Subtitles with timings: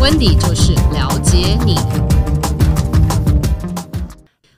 [0.00, 1.74] 温迪就是了解你。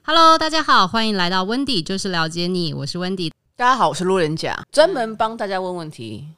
[0.05, 3.33] Hello，大家好，欢迎来到温迪就是了解你，我是温迪。
[3.57, 6.29] 大家好，我是路人甲，专门帮大家问问题。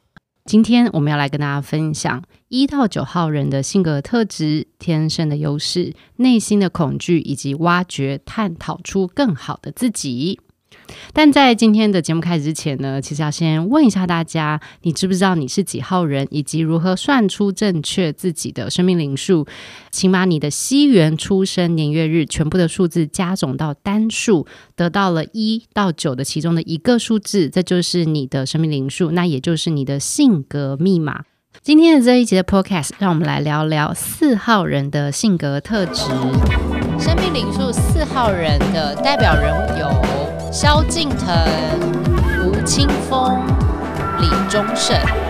[0.45, 10.39] 今天我们要来跟大家分享一到九号人的性格特质、天生的优势、内心的恐惧，以及挖掘、探讨出更好的自己。
[11.13, 19.45] 但在今天的节目开始之前呢，其实要先问一下大家，你知不知道你是几号人，以及如何算出正确自己的生命灵数？
[19.91, 31.23] 请把你的西元出生年月日全部的数字加总到单数，得到了一到九的其中的一个数字，这就是你的生命灵数，那也就是你的性格密码。
[31.61, 36.03] 今天的这一集的 Podcast，让我们来聊聊四号人的性格特质。
[36.99, 40.44] 生命灵数四号人的代表人物有。
[40.57, 41.27] 萧敬腾、
[42.45, 43.45] 吴青峰、
[44.21, 45.24] 李宗盛。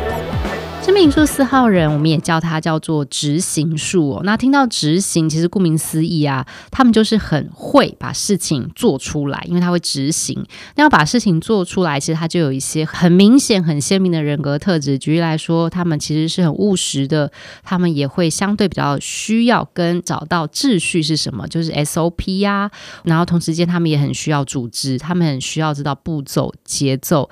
[0.85, 4.21] 生命灵数四号人，我们也叫他叫做执行数。
[4.23, 10.45] 那听到执行，其实顾名思义啊，他们就是很会把事情做出来，因为他会执行。
[10.75, 14.95] 那要把事情做出来，其实他就有一些很明显、很鲜明的人格特质。
[14.99, 17.31] 举例来说，他们其实是很务实的，
[17.63, 22.69] 他们也会相对比较需要跟找到秩序是什么，就是 SOP 呀、
[23.05, 27.27] 然后同时间，他们也很需要组织，他们很需要知道步骤、节奏。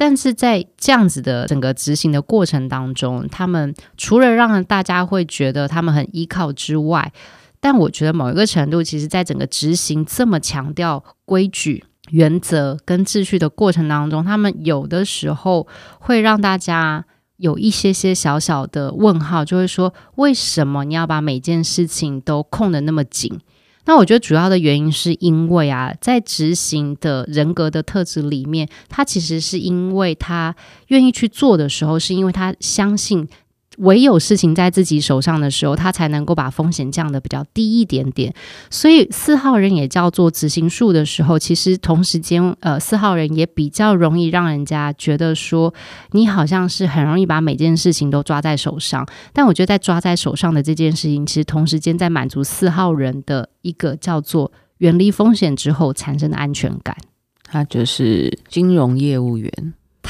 [0.00, 7.12] 但是在这样子的整个执行的过程当中，他们除了让大家会觉得他们很依靠之外，
[7.60, 17.04] 但我觉得某一个程度，其实在整个执行这么强调规矩、原则跟秩序的过程当中，他们有的时候会让大家
[17.36, 23.38] 有一些些小小的问号，就会说：为什么你要把每件事情都控得那么紧？
[23.86, 30.54] 那我觉得主要的原因是因为啊，在执行的人格的特质里面，他其实是因为他
[30.88, 33.28] 愿意去做的时候，是因为他相信。
[33.80, 38.32] 唯有事情在自己手上的时候，他才能够把风险降得比较低一点点。
[38.70, 45.72] 所以四号人也叫做执行数的时候，其实同时间，呃，四号人也比较容易让人家觉得说，
[46.12, 49.06] 你好像是很容易把每件事情都抓在手上。
[49.32, 56.96] 但我觉得在抓在手上的这件事情，其实同时间在满足四号人的一个叫做远离风险之后产生的安全感。
[57.42, 59.50] 他就是金融业务员。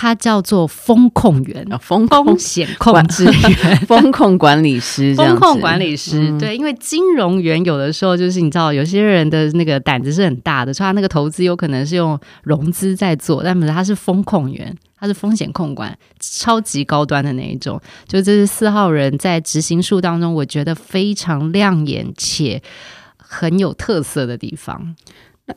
[0.01, 6.19] 他叫做风控员，风风险控制员， 风控管理师，风控管理师。
[6.31, 17.79] 嗯、对，因为金融员有的时候就是你知道，有些人的那个胆子是很大的，所以他那个投资有可能是用融资在做，但不是他是风控员，他是风险控管，超级高端的那一种。
[18.09, 22.63] 就这是四号人在执行数当中，我觉得非常亮眼且
[23.19, 24.97] 很有特色的地方。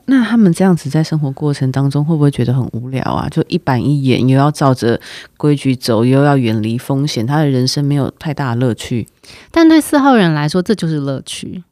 [0.06, 3.28] 那他们这样子在生活过程当中会不会觉得很无聊啊？
[3.28, 5.00] 就一板一眼，又要照着
[5.36, 9.06] 规矩走，又要远离风险，他的人生没有太大的乐趣。
[9.50, 11.62] 但对四号人来说，这就是乐趣，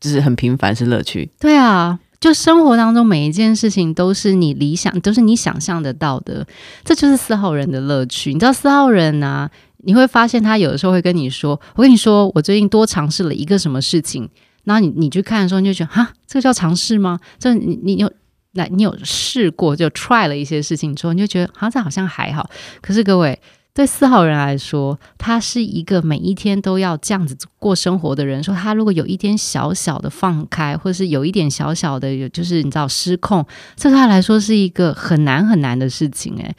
[0.00, 1.30] 就是很平凡是乐趣。
[1.38, 6.46] 对啊，就生活当中每一件事情都是你理想，都是你想象得到的，
[6.84, 8.32] 这就是四号人的乐趣。
[8.32, 14.28] 你知道四号人啊，你会发现他有的时候会跟你说：“我跟你说，我最近多尝试了一个什么事情。”
[14.64, 17.18] 然后你你去看的时候，你就觉得哈，这个叫尝试吗？
[17.38, 18.12] 这你你有
[18.52, 22.48] 来你有试过就 try 了一些事情之后，你就觉得好像好像还好。
[22.80, 23.40] 可是各位
[23.72, 28.42] 对四号人来说，他是一个每一天都要这样子过生活的人。
[28.42, 36.36] 说他如果有一点小小的放开，或者是有一点小小的有就是你知道失控，这对他来说是一个很难很难的事情。
[36.36, 36.54] 诶，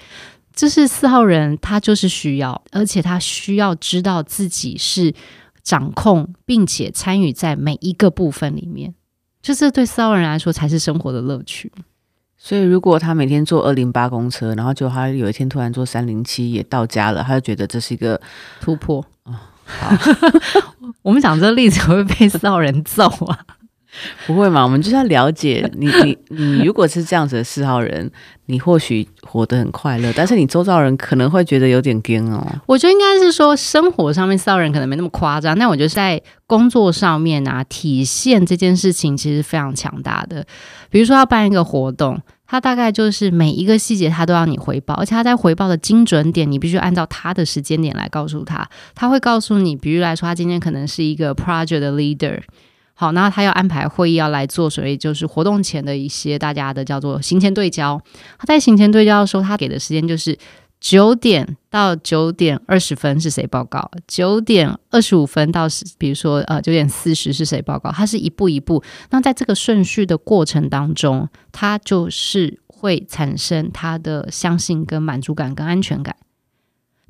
[0.55, 5.13] 这是四号人，他就是需要，而且他需要知道自己是。
[5.63, 8.93] 掌控并且参与在每一个部分里面，
[9.41, 11.71] 就是对四号人来说才是生活的乐趣。
[12.37, 18.19] 所以，如果他每天坐二零八公车，然后就他有一天突然坐三零七也到家了，他就觉得这是一个
[18.59, 19.05] 突破。
[19.25, 19.95] 哦，好，
[21.03, 23.45] 我们讲这个例子会被四号人揍啊？
[24.25, 24.63] 不会嘛？
[24.63, 28.09] 我们就是要了解你，你，你如果是这样子的四号人，
[28.45, 32.45] 你或许活得很快乐，但是你周遭人可能会觉得有点惊哦。
[32.65, 40.45] 我觉得应该是说，生活上面四号人可能没那么夸张，但我觉得在工作上面啊，体现这件事情其实非常强大的。
[40.89, 48.69] 比如说要办一个活动，他大概就是每一个细节他都要你回报，而且他在回报的精准点，你必须按照他的时间点来告诉他。
[48.95, 52.39] 他会告诉你，比如来说，他今天可能是一个 project leader。
[53.01, 57.99] 好，那他要安排会议要来做，所以就是活动前的一些大家的叫做行前对焦。
[58.37, 60.37] 他在行前对焦的时候，他给的时间就是
[60.79, 68.83] 九点到九点二十分是谁报告，九点二十五分到十比如说呃九点四十是谁报告，他是一步一步。
[69.09, 76.15] 那在这个顺序的过程当中，他就是会产生他的相信跟满足感跟安全感。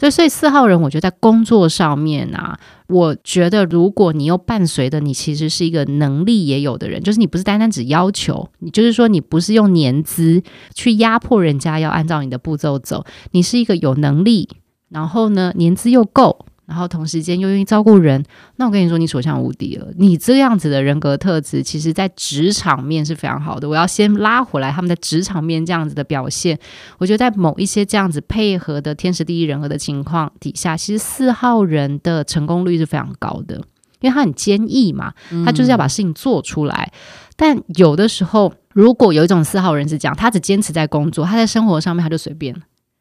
[0.01, 10.41] 所以，所以四号人，我觉得在工作上面啊，我觉得如果你又伴随的你其实是一个能力也有的人，就是你不是单单只要求，你就是说你不是用年资
[10.73, 14.49] 去压迫人家要按照你的步骤走，你是一个有能力，
[14.89, 16.47] 然后呢，年资又够。
[16.67, 18.23] 然后同时间又愿意照顾人，
[18.55, 19.87] 那我跟你说，你所向无敌了。
[19.97, 23.67] 你这样子的人格特质，其实在职场面是非常好的。
[23.67, 26.57] 我要先拉回来他们在职场面这样子的表现，
[26.97, 33.55] 我觉得在某一些这样子配合的天时地利人和的情况底下，其实四号人的成功率是非常高的，
[33.99, 36.89] 因为他很坚毅嘛，他就是要把事情做出来。
[36.93, 36.99] 嗯、
[37.35, 42.55] 但有的时候，如果有一种四号人是这样，他只坚持在工作，他在生活上面他就随便，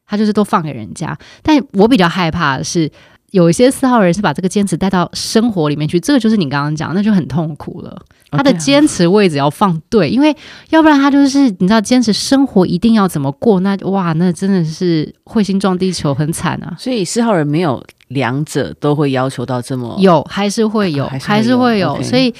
[0.05, 1.17] 他就是都放给人家。
[1.41, 2.91] 但我比较害怕的是。
[3.31, 8.01] 有一些四号人是把这个坚持带到生活里面去，这个就是你刚刚讲，那就很痛苦了。
[8.29, 10.33] 他的坚持位置要放对，因为
[10.69, 16.75] 要不然他就是你知道，坚持生活一定要怎么过，那哇，那真的是彗星撞地球，很惨啊。
[16.77, 22.33] 所以四号人没有两者都会要求到这么有，还是会有，还是会有，所以。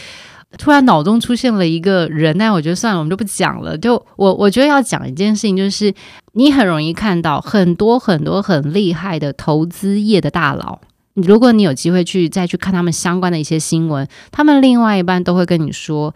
[0.57, 3.77] 突然脑中出现了一个人，那我觉得算了，我们就不讲了。
[3.77, 5.93] 就我我觉得要讲一件事情，就是
[6.33, 10.79] 你很容易看到很多很多很厉害的投资业的大佬，
[11.13, 16.13] 如果你有机会去再去看他们相关的一些新闻，他们另外一半都会跟你说。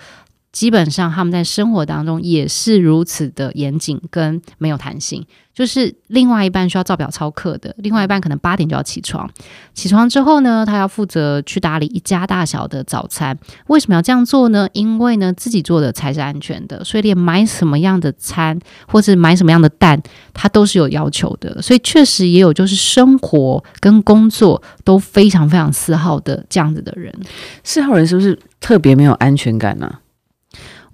[0.56, 9.30] 基本上他们在生活当中也是如此的严谨跟没有弹性，就是另外一半需要照表操课的，另外一半可能八点就要起床，
[9.74, 13.38] 起床之后呢，他要负责去打理一家大小的早餐。
[13.68, 14.66] 为什么要这样做呢？
[14.72, 20.02] 因为呢，自己做的才是安全的，所以连买什么样的餐或者买什么样的蛋，
[20.34, 21.62] 他都是有要求的。
[21.62, 27.14] 所以确实也有就是生活跟工作都非常非常四号的这样子的人。
[27.62, 30.00] 四号人是不是特别没有安全感呢、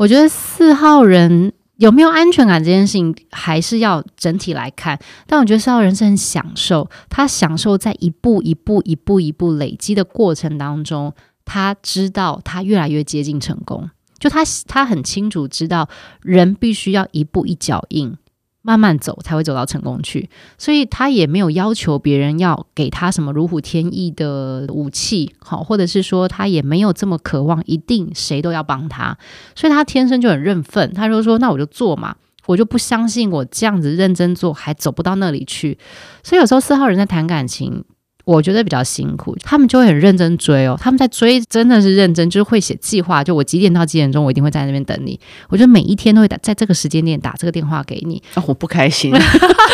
[0.01, 4.97] 我觉得四号人有没有安全感这件事情，还是要整体来看。
[5.27, 11.13] 但我觉得四号人是很享受，他享受在一步一步、一步一步累积的过程当中，
[11.45, 13.91] 他知道他越来越接近成功。
[14.17, 15.87] 就他他很清楚知道，
[16.23, 18.17] 人必须要一步一脚印。
[18.63, 29.17] 慢慢走才会走到成功去，所以他也没有要求别人要给他什么如虎添翼的武器，好，或者是说他也没有这么渴望一定谁都要帮他，
[29.55, 32.15] 所以他天生就很认份，他就说那我就做嘛，
[32.45, 35.77] 我就不相信我这样子认真做还走不到那里去，
[36.23, 37.83] 所以有时候四号人在谈感情。
[38.31, 40.77] 我觉得比较辛苦，他们就会很认真追哦。
[40.79, 43.23] 他们在追真的是认真，就是会写计划。
[43.23, 45.19] 就我几点到几点钟，我一定会在那边等你。
[45.49, 48.21] 我觉得每一天都会打在这个时间点打这个电话给你。
[48.35, 49.13] 哦，我不开心。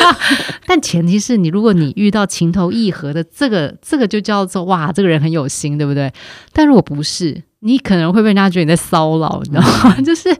[0.65, 6.11] 但前提是你，如果你遇到情投意合的，这个这个就叫做哇，这个人很有心，对不对？
[6.51, 9.95] 但如果不是，你可能会被人家觉得你在骚扰，你知道吗？
[9.97, 10.35] 嗯、 就是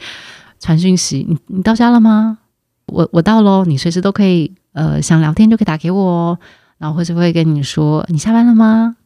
[0.60, 2.40] 传讯息，你你到家了吗？
[2.88, 6.40] 我我到喽，你随时都可以，呃，想聊天就可以打给我哦。
[6.78, 8.98] 然后或者会跟你说：“你下班了吗？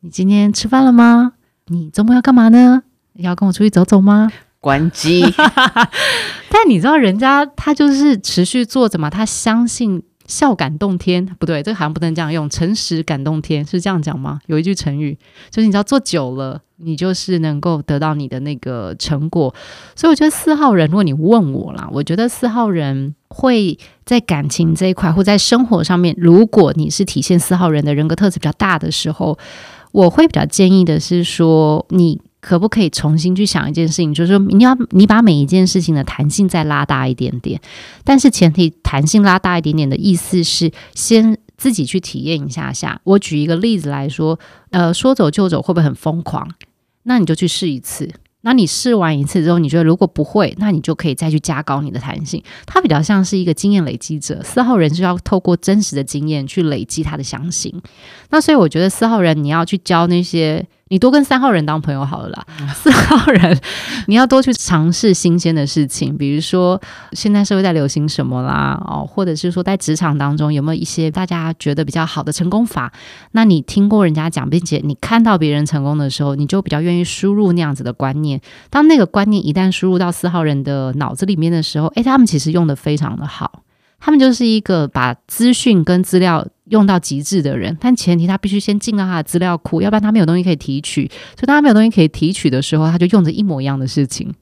[0.00, 1.32] 你今天吃饭了吗？
[1.66, 2.82] 你周末要干嘛呢？
[3.14, 4.30] 要跟我出去走走吗？”
[4.60, 5.22] 关机。
[6.48, 10.02] 但你知道，人家他就是持续做着嘛，他相信。
[10.26, 12.48] 笑感动天，不对，这个好像不能这样用。
[12.48, 14.40] 诚实感动天是这样讲吗？
[14.46, 15.12] 有一句成语，
[15.50, 19.54] 就是你知道做久了，你就是能够得到你的那个成果。
[19.94, 29.38] 所以我觉得四号人，如果你问我啦，我觉得四号人会在感情这一块，或在生活上面，如果你是体现四号人的人格特质比较大的时候，
[29.92, 32.20] 我会比较建议的是说你。
[32.44, 34.12] 可不可以重新去想一件事情？
[34.12, 37.58] 就是说，你要你把每一件事情的弹性再拉大一点点，
[38.04, 43.00] 但是前提弹性拉大一点点的意思是，先自己去体验一下下。
[43.04, 46.46] 我举一个例子来说，呃，说走就走会不会很疯狂？
[47.04, 48.06] 那你就去试一次。
[48.42, 52.42] 那你试完一次之后，你觉得如果不会，那你就可以再去加高你的弹性。
[52.66, 57.72] 它比较像是一个经验累积者，四号人是要透过真实的经验去累积他的相信。
[58.28, 60.66] 那所以我觉得四号人你要去教那些。
[60.88, 63.58] 你多跟三号人当朋友好了啦，四号人
[64.06, 66.80] 你要多去尝试新鲜的事情，比如说
[67.12, 72.92] 现在社会在流行什么啦，哦，或者是说在职场当中有没有一些大家觉得比较好的成功法？
[73.32, 78.40] 那你听过人家讲，并且你看到别人成功的时候，你就比较愿意输入那样子的观念。
[78.68, 83.62] 当那个观念一旦输入到四号人的脑子里面的时候，诶，他们其实用的非常的好。
[84.00, 91.06] 他们就是一个把资讯跟资料用到极致的人，但前提他必须先进到他的资料库，要不然他没有东西可以提取。
[91.36, 94.32] 所以当他没有东西可以提取的时候，他就用着一模一样的事情。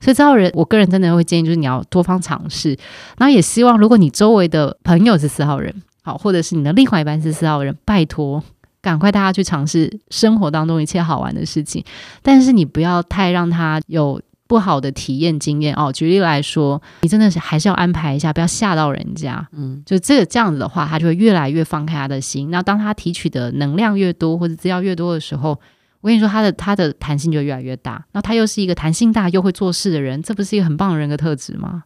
[0.00, 2.76] 所以这号人，我个人真的会建议，就是你要多方尝试。
[3.16, 8.42] 然后也希望，如果你周围的朋友是四号人，好，或者是你的另外一半是四号人，拜托，
[8.82, 11.82] 赶快大家去尝试生活当中一切好玩的事情。
[12.22, 14.20] 但是你不要太让他有。
[14.54, 15.90] 不好的体验经验哦。
[15.92, 19.44] 举例来说，你真的是还是要安排一下，不要吓到人家。
[19.50, 22.52] 嗯，就这个这样子的话，他就会越来越放开他的心。
[22.52, 25.58] 那当他提取的能量越多或者资料越多的时候，
[26.02, 28.04] 我跟你说，他的他的弹性就越来越大。
[28.12, 31.82] 那他又是一个弹性大又会做事的人，这不是一个很棒的人格特质吗？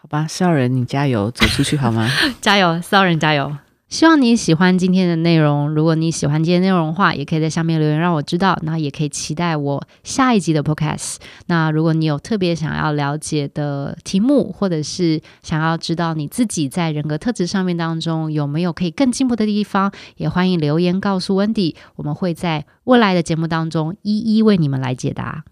[0.00, 2.08] 好吧，骚人，你加油，走出去好吗？
[2.40, 3.54] 加油，骚人，加油！
[3.88, 5.74] 希望你喜欢今天的内容。
[5.74, 8.58] 如果你喜欢今天内容的话，也可以在下面留言让我知道。
[8.62, 11.16] 那也可以期待我下一集的 Podcast。
[11.46, 21.74] 那如果你有特别想要了解的题目，或者是想要知道你自己在人格特质上面当中有没有可以更进步的地方，也欢迎留言告诉温迪。
[21.96, 25.44] 我们会在未来的节目当中一一为你们来解答。